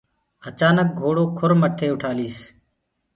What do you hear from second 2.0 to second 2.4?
ليس۔